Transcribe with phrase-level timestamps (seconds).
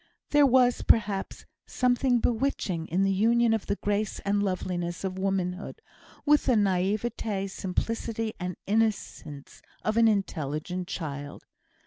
[0.31, 5.79] There was, perhaps, something bewitching in the union of the grace and loveliness of womanhood
[6.25, 11.45] with the naïveté, simplicity, and innocence of an intelligent child.